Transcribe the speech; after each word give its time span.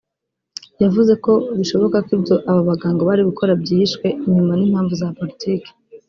yavuze 0.83 1.13
ko 1.23 1.31
bishoboka 1.57 1.97
ko 2.05 2.09
ibyo 2.17 2.35
aba 2.49 2.61
baganga 2.69 3.01
bari 3.09 3.21
gukora 3.29 3.51
byihishwe 3.61 4.07
inyuma 4.27 4.53
n’impamvu 4.55 4.93
za 5.01 5.07
politiki 5.17 5.69